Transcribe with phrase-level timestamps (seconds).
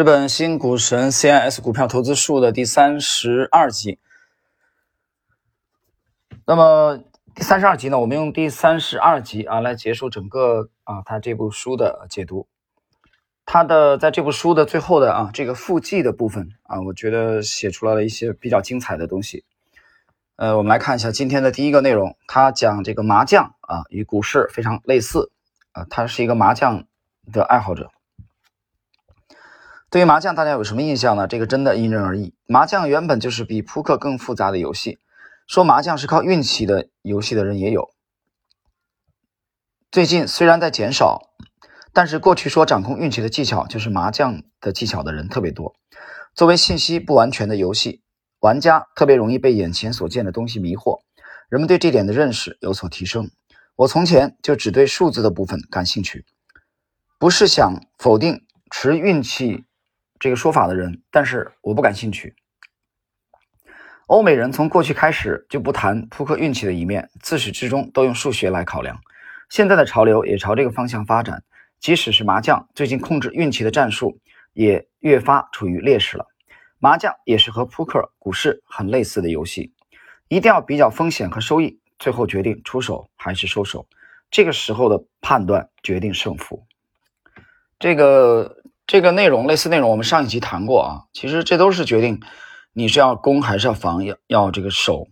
[0.00, 3.98] 日本新股神 CIS 股票投资术的第三十二集。
[6.46, 12.48] 那么第三十二集呢，我们用第三十二集啊来结束整个啊他这部书的解读。
[13.44, 19.44] 他的在这部书的最后的啊这个附记的部分啊，我觉得写出来了一些比较精彩的东西。
[20.36, 25.30] 呃，我们来看一下今天的第一个内容，他讲这个麻将啊与股市非常类似
[25.72, 26.86] 啊，他是一个麻将
[27.30, 27.90] 的爱好者。
[29.90, 31.26] 对于麻将，大家有什么印象呢？
[31.26, 32.32] 这个真的因人而异。
[32.46, 35.00] 麻将原本就是比扑克更复杂的游戏，
[35.48, 37.90] 说麻将是靠运气的游戏的人也有。
[39.90, 41.32] 最近虽然在减少，
[41.92, 45.74] 但是过去说掌控运气的技巧就是麻将的技巧的人特别多。
[46.36, 48.04] 作为信息不完全的游戏，
[48.38, 51.00] 玩家特别容易被眼前所见的东西迷惑，
[51.48, 53.28] 人们对这点的认识有所提升。
[53.74, 56.24] 我从前就只对数字的部分感兴趣，
[57.18, 59.64] 不是想否定持运气。
[60.20, 62.34] 这个说法的人，但是我不感兴趣。
[64.06, 69.00] 欧美人从过去开始就不谈扑克运气的一面，自始至终都用数学来考量。
[69.48, 71.42] 现在的潮流也朝这个方向发展。
[71.78, 74.20] 即使是麻将，最近控制运气的战术
[74.52, 76.26] 也越发处于劣势了。
[76.78, 79.72] 麻将也是和扑克、股市很类似的游戏，
[80.28, 83.86] 一定要比较风险和收益，最后决定出手还是收手。
[84.30, 86.62] 这个时候的判断决定胜负。
[87.78, 88.59] 这个。
[88.90, 91.06] 这个内容类似内容，我们上一集谈过啊。
[91.12, 92.20] 其实这都是决定
[92.72, 95.06] 你是要攻还是要防，要要这个守，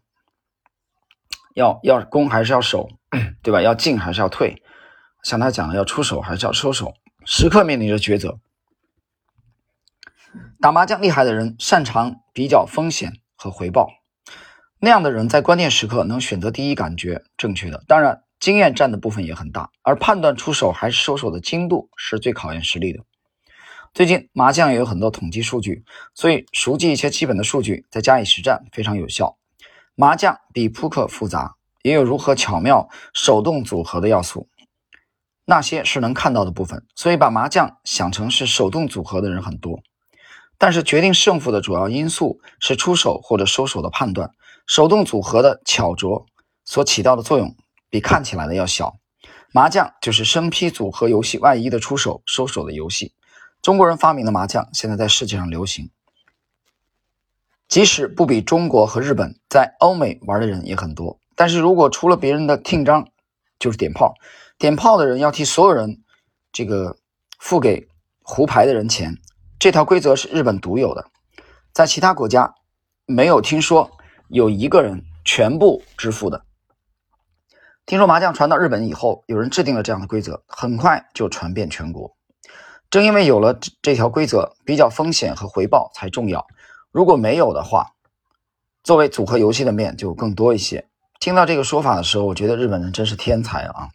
[1.54, 2.88] 要要攻还是要守，
[3.40, 3.62] 对吧？
[3.62, 4.64] 要进还是要退？
[5.22, 8.40] 像他讲的，要出手还是要收手，时刻面临着抉择。
[10.60, 13.90] 打麻将厉害的人擅长比较风险和回报，
[14.80, 17.84] 那样的人在关键时刻能选择第一感觉正确的。
[17.86, 23.04] 当然，经验占的部分也很大，而判断出手还是收手的精度是最考验实力的。
[23.94, 29.36] 最近麻将也有很多统计数据，所以熟记一些基本的数据，再加以实战非常有效。
[29.94, 34.48] 麻将比扑克复杂，也有如何巧妙手动组合的要素，
[35.44, 36.86] 那些是能看到的部分。
[36.94, 39.80] 所以把麻将想成是手动组合的人很多，
[40.56, 44.30] 但是决定胜负的主要因素是出手或者收手的判断。
[44.68, 46.26] 手动组合的巧拙
[46.64, 47.56] 所起到的作用
[47.90, 48.98] 比看起来的要小。
[49.50, 53.14] 麻将就是生批组合游戏外衣的出手收手的游戏。
[53.62, 55.90] 中国人发明的麻将现在在世界上流行，
[57.68, 61.20] 即使不比中国和日本，在欧美玩的人也很多。
[61.34, 63.08] 但是如果除了别人的听章，
[63.58, 64.14] 就是点炮，
[64.58, 66.02] 点炮的人要替所有人
[66.52, 66.96] 这个
[67.38, 67.88] 付给
[68.22, 69.16] 胡牌的人钱，
[69.58, 71.10] 这条规则是日本独有的，
[71.72, 72.54] 在其他国家
[73.06, 73.90] 没有听说
[74.28, 76.44] 有一个人全部支付的。
[77.86, 82.17] 听说麻将传到日本以后，有人制定了这样的规则，很快就传遍全国。
[82.90, 86.46] 正因为有了这这条规则，比较风险和回报才重要。
[86.90, 87.92] 如果没有的话，
[88.82, 90.88] 作为组合游戏的面就更多一些。
[91.20, 93.90] 听到这个说法的时候，我觉得日本人真是天才啊！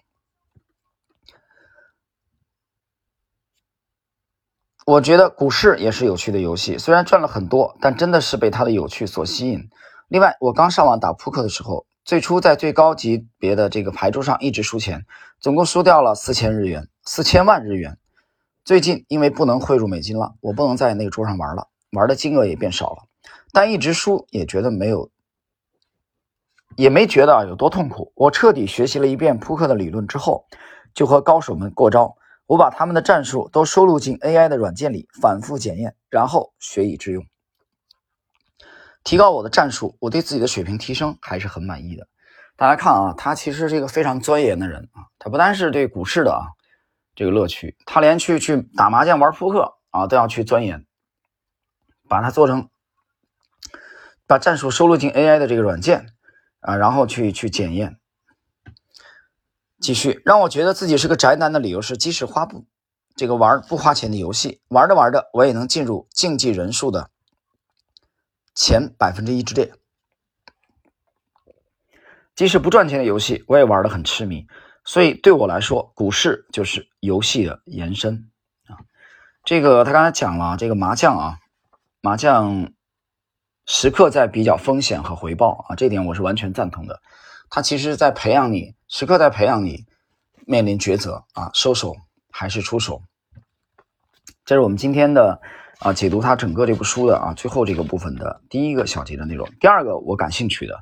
[4.85, 9.69] 我觉得股市也是有趣的游戏，虽然赚了很多，但真的是被它的有趣所吸引。
[10.09, 15.05] 另外，我刚上网打扑克的时候，最初在最高级别的这个牌桌上一直输钱，
[15.39, 17.97] 总共输掉了四千日元，四千万日元。
[18.65, 23.03] 最近因为不能汇入美金了，我不能在那个桌上玩了，玩的金额也变少了，
[23.51, 25.09] 但一直输也觉得没有，
[26.77, 28.13] 也没觉得啊有多痛苦。
[28.15, 30.45] 我彻底学习了一遍扑克的理论之后，
[30.93, 32.15] 就和高手们过招。
[32.45, 37.25] 我把他们的战术都收录进 AI 的软件里，反复检验，然后学以致用，
[39.03, 39.97] 提高我的战术。
[39.99, 42.07] 我对自己的水平提升还是很满意的。
[42.55, 46.47] 大家看啊，他其实是一个非常钻研的人啊，他不单是对股市的啊。
[47.15, 50.85] 这个乐趣，他连去去打麻将、玩扑克啊，都要去钻研，
[52.07, 52.69] 把它做成，
[54.25, 56.13] 把战术收录进 AI 的这个软件
[56.59, 57.99] 啊，然后去去检验。
[59.79, 62.65] 继续让我觉得自己是个宅男的理由是，即使花不
[63.15, 67.11] 这个玩不花钱的游戏，玩着玩着我也能进入竞技人数的
[68.55, 69.73] 前百分之一之列。
[72.33, 74.47] 即使不赚钱的游戏，我也玩的很痴迷。
[74.85, 78.29] 所以对我来说，股市就是游戏的延伸
[78.67, 78.75] 啊。
[79.45, 81.37] 这个他刚才讲了，这个麻将啊，
[82.01, 82.73] 麻将
[83.65, 87.01] 时刻在比较风险和回报啊，这点我是完全赞同的。
[87.49, 89.85] 他其实在培养你，时刻在培养你
[90.45, 91.95] 面临抉择啊，收手
[92.29, 93.01] 还是出手。
[94.43, 95.39] 这是我们今天的
[95.79, 99.49] 啊解读他整个这部书的啊最后这个部分的第一个小节的内容。
[99.61, 100.81] 第二个我感兴趣的，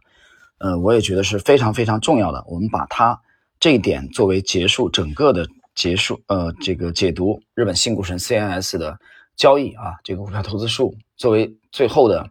[0.58, 3.22] 呃，我也觉得是非常非常重要的，我们把它。
[3.62, 8.98] 这一点作为结束整个的结束，呃，这个解读日本新股神 CNS 的
[9.36, 12.28] 交易啊，这个股票投资术作为最后的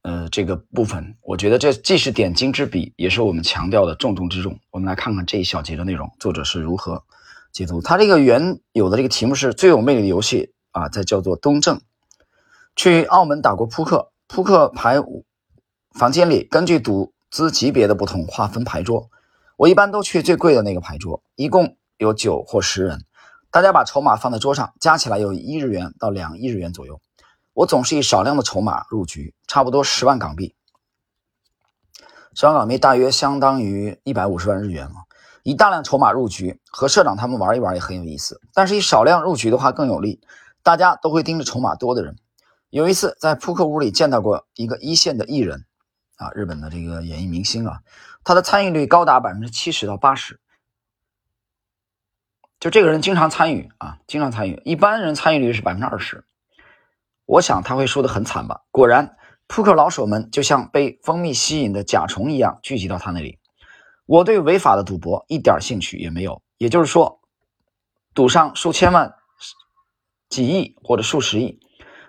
[0.00, 4.58] 呃这个部分，我觉得这既是点睛之笔，也是我们强调的重中之重。
[4.70, 7.04] 我们来看看这一小节的内容，作者是如何
[7.52, 7.82] 解读。
[7.82, 11.78] 他这个原有的这个题目是最有魅力的游戏啊，在叫做东正。
[12.76, 14.96] 去澳门打过扑克，扑克牌
[15.98, 19.10] 房间里根据赌资级别的不同划分牌桌，
[19.56, 23.04] 我一般都去最贵的那个牌桌，一共有九或十人。
[23.50, 27.00] 大家把筹码放在桌上，加起来有一日元到两亿日元左右。
[27.54, 30.54] 我总是以少量的筹码入局，差不多十万港币。
[32.34, 34.94] 十万港币大约相当于一百五十万日元了。
[35.42, 38.42] 以大量筹码入局，和社长他们玩一玩也很有意思。
[38.52, 40.20] 但是以少量入局的话更有利，
[40.62, 42.16] 大家都会盯着筹码多的人。
[42.68, 45.64] 有一次在扑克屋里见到过一个一线的艺人，
[46.16, 47.80] 啊，日本的这个演艺明星啊，
[48.24, 50.40] 他的参与率高达百分之七十到八十。
[52.58, 54.60] 就这个人经常参与啊，经常参与。
[54.64, 56.24] 一般人参与率是百分之二十，
[57.26, 58.62] 我想他会输得很惨吧。
[58.70, 59.16] 果然，
[59.46, 63.38] 扑克老手们就像被蜂蜜吸引的甲虫一样聚集到他那里。
[64.06, 67.20] 我对违法的赌博一点兴趣也没有，也就是说，
[68.14, 69.14] 赌上数千万、
[70.30, 71.60] 几亿或者数十亿，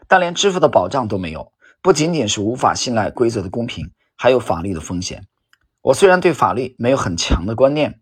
[0.07, 1.51] 但连支付的保障都没有，
[1.81, 5.25] 不仅仅是无法信赖规则的公平，还有法律的风险。
[5.81, 8.01] 我虽然对法律没有很强的观念。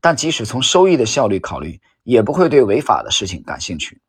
[0.00, 4.02] 但即使从收益的效率考虑，也不会对违法的事情感兴趣。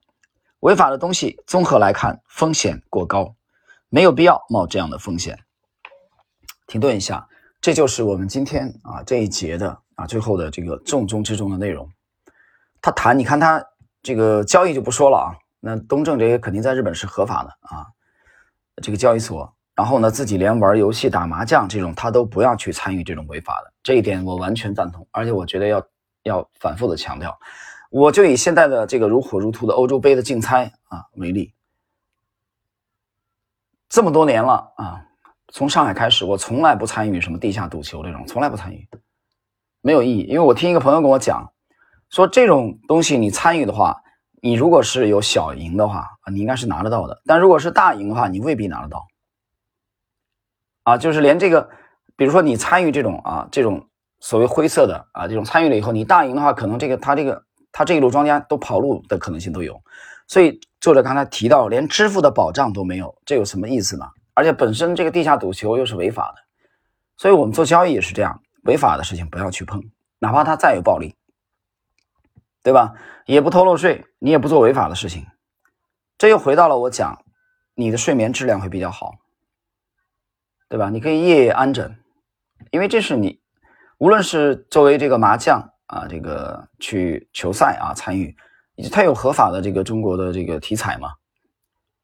[0.60, 3.34] 违法的东西综合来看，风险过高，
[3.88, 5.40] 没有必要冒这样的风险。
[6.68, 7.30] 停顿一下，
[7.62, 11.90] 这就是我们今天啊这一节的啊最后的这个重中之重的内容。
[12.82, 13.64] 他谈，你看他
[14.04, 15.32] 这个交易就不说了啊。
[15.62, 17.88] 那东正这些肯定在日本是合法的啊，
[18.84, 19.56] 这个交易所。
[19.76, 25.06] 然后呢，自己连玩游戏、打麻将这种，他都不要去参与这种违法的，这一点我完全赞同。
[25.12, 25.86] 而且我觉得要
[26.24, 27.38] 要反复的强调。
[27.92, 31.54] 我就以现在的这个如火如荼的欧洲杯的竞猜啊为例，
[33.90, 35.06] 这么多年了啊，
[35.50, 38.88] 从上海开始，我从来不参与什么地下赌球这种，从来不参与，
[39.82, 40.24] 没有意义。
[40.24, 41.52] 因为我听一个朋友跟我讲，
[42.10, 44.02] 说这种东西你参与的话，
[44.42, 49.06] 你如果是有小赢的话，你应该是拿得到的；但如果是大赢的话，你未必拿得到。
[50.86, 51.68] 啊，就是连这个，
[52.16, 53.90] 比如说你参与这种啊，这种
[54.20, 59.82] 所谓灰色的啊，这种参与了以后，你大赢的话，可能这个他这个他这一路庄家都跑路的可能性都有。
[60.28, 64.06] 所以作者刚才提到，连支付的保障都没有，这有什么意思呢？
[64.36, 66.42] 而且本身这个地下赌球又是违法的，
[67.18, 69.84] 所以我们做交易也是这样，违法的事情不要去碰，
[70.20, 71.16] 哪怕它再有暴利，
[72.62, 72.94] 对吧？
[73.26, 75.26] 也不偷漏税，你也不做违法的事情，
[76.18, 77.18] 这又回到了我讲，
[77.74, 79.14] 你的睡眠质量会比较好。
[80.76, 80.90] 对吧？
[80.90, 81.96] 你可以夜夜安枕，
[82.70, 83.40] 因为这是你，
[83.98, 88.36] 无论是作为这个麻将啊，这个去球赛啊参与，
[88.92, 91.14] 它有合法的这个中国的这个体彩嘛，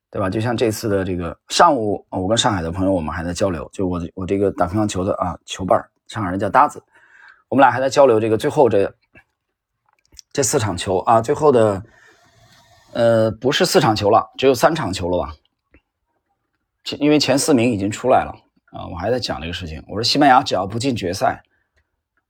[0.10, 0.30] 对吧？
[0.30, 6.82] 就像这次的这个上午，我跟上海的朋友我们还在交流，就我我这个打乒乓球的啊球伴儿上海人叫搭子，
[7.50, 8.90] 我们俩还在交流这个最后这
[10.32, 11.84] 这四场球啊，最后的
[12.94, 15.34] 呃不是四场球了，只有三场球了吧？
[17.00, 18.34] 因为前四名已经出来了。
[18.72, 19.84] 啊，我还在讲这个事情。
[19.88, 21.44] 我说西班牙只要不进决赛，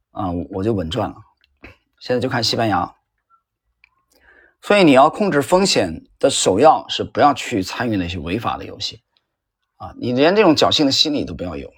[0.09, 1.15] 啊，我就稳赚了。
[1.99, 2.95] 现在就看西班牙。
[4.59, 9.01] 所以你要控制风险的首要是不要去参与那些违法的游戏，
[9.77, 11.71] 啊，你连这种侥幸的心理都不要有。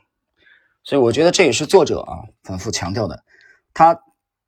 [0.83, 3.23] 所以我觉得这也是作者啊反复强调的。
[3.73, 4.01] 他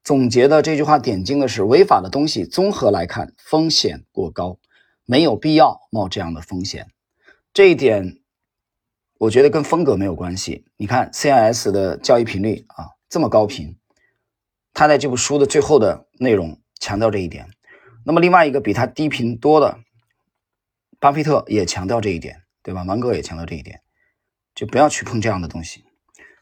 [0.03, 4.57] 总结的这句话点睛的是：违法的东西综合来看风险过高，
[5.05, 6.87] 没有必要冒这样的风险。
[7.53, 8.21] 这一点。
[9.25, 10.65] 我觉得跟风格没有关系。
[10.77, 13.75] 你看 CIS 的交易频率啊这么高频，
[14.71, 17.47] 他在这部书的最后的内容强调这一点。
[18.05, 19.79] 那么另外一个比他低频多的，
[20.99, 22.83] 巴菲特也强调这一点，对吧？
[22.83, 23.81] 芒格也强调这一点，
[24.53, 25.83] 就不要去碰这样的东西。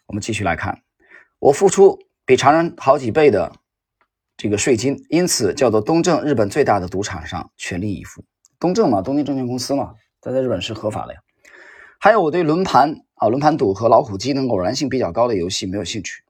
[0.07, 0.81] 我们继续来看，
[1.39, 3.53] 我付出比常人好几倍的
[4.35, 8.25] 这个税金，因此叫做东证日本最大的赌场上全力以赴。
[8.59, 11.21] 东证嘛，东京证券公司嘛，它在日本是合法的呀。
[12.03, 16.21] 还有我对轮盘啊、轮盘赌和老虎机等偶然性比较高的游戏没有兴趣，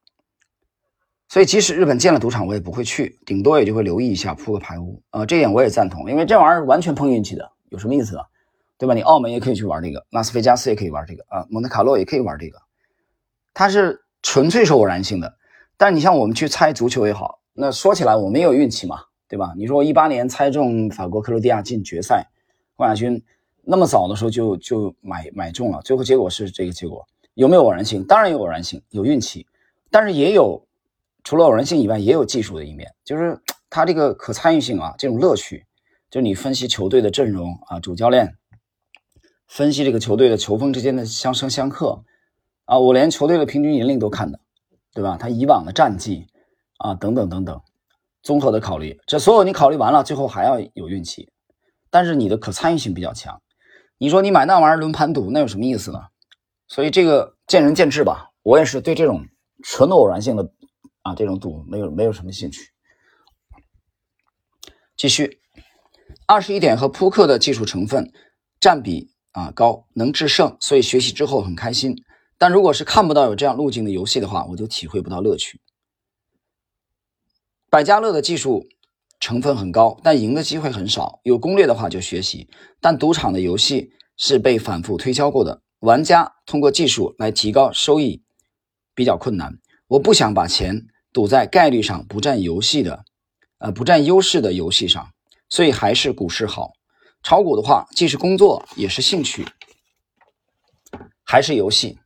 [1.28, 5.26] 所以即使日本建了赌场，我也不会去，顶多也就会留意一下扑个牌屋啊。
[5.26, 8.26] 这点我也赞同，因为这玩意儿完全碰运气的，有什么意思啊？
[8.78, 8.94] 对吧？
[8.94, 12.60] 你澳门也可以去玩这个，拉斯维加斯也可以玩这个啊，蒙特卡洛也可以玩这个，
[13.56, 15.36] 它是纯粹是偶然性的。
[15.76, 19.56] 但你像我们去猜足球也好，那说起来我们也有运气嘛，对吧？
[19.58, 22.28] 你说我一八年猜中法国克罗地亚进决赛，
[22.76, 23.24] 冠亚军。
[23.66, 28.04] 那么早的时候就就买买中了，最后结果是这个结果，有没有偶然性？
[28.04, 29.48] 当然有偶然性，有运气，
[29.90, 30.62] 但是也有
[31.24, 33.40] 除了偶然性以外，也有技术的一面，就是
[33.70, 35.66] 它这个可参与性啊，这种乐趣，
[36.10, 38.36] 就你分析球队的阵容啊，主教练
[39.48, 42.04] 分析这个球队的球风之间的相生相克
[42.66, 44.40] 啊，我连球队的平均年龄都看的，
[44.94, 45.16] 对吧？
[45.18, 46.28] 他以往的战绩
[46.80, 47.62] 啊，等等等等，
[48.22, 51.32] 综合的考虑，这所有你考虑完了，最后还要有运气，
[51.90, 53.42] 但是你的可参与性比较强。
[53.98, 56.00] 你说你买那玩意儿轮盘赌，那有什么意思呢？
[56.68, 58.32] 所以这个见仁见智吧。
[58.42, 59.26] 我也是对这种
[59.64, 60.52] 纯偶然性的
[61.02, 62.74] 啊这种赌没有没有什么兴趣。
[64.98, 65.40] 继续，
[66.28, 68.12] 二十一点和扑克的技术成分
[68.60, 71.96] 占比啊高，能制胜，所以学习之后很开心。
[72.38, 75.62] 但如果是看不到有这样路径的游戏的话，我就体会不到乐趣。
[77.70, 78.68] 百家乐的技术
[79.24, 81.22] 成分很高，但赢的机会很少。
[81.24, 82.50] 有攻略的话就学习，
[82.82, 88.22] 但赌场的游戏是被反复推销过的，玩家通过技术来提高收益
[88.94, 89.60] 比较困难。
[89.88, 93.06] 我不想把钱赌在概率上不占游戏的。
[93.60, 95.08] 呃，不占优势的游戏上，
[95.48, 96.74] 所以还是股市好。
[97.24, 99.48] 炒股的话，既是工作也是兴趣，
[101.24, 101.98] 还是游戏。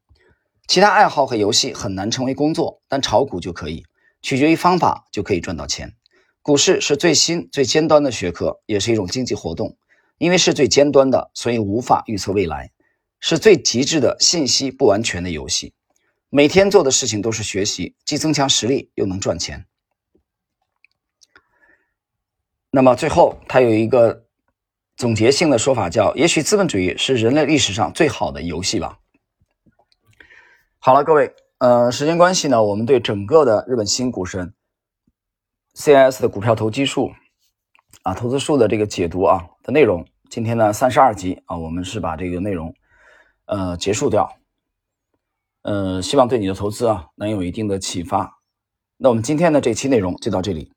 [0.68, 3.84] 其他爱好和游戏很难成为工作，但炒股就可以，
[4.22, 5.96] 取决于方法就可以赚到钱。
[6.48, 9.76] 股市是最新最尖端的学科，也是一种经济活动。
[10.18, 12.72] 因为是最尖端的，所以无法预测未来，
[13.20, 15.74] 是最极致的信息不完全的游戏。
[16.30, 19.66] 每天做的事情都是学习，既增强实力又能赚钱。
[22.72, 24.24] 那么最后，他有一个
[24.96, 29.00] 总结性的说法，叫“也许资本主义是人类历史上最好的游戏吧”。
[30.80, 34.54] 好了，各位，呃，时间关系呢，我们对整个的日本新股神
[35.78, 37.12] CIS 的股票投机术
[38.02, 42.74] 啊，投资术的这个解读啊的内容，今天呢三十二集啊，我们是把这个内容
[43.46, 44.28] 呃结束掉，
[45.62, 48.40] 呃，希望对你的投资啊能有一定的启发。
[48.98, 50.74] 那我们今天的这期内容就到这里。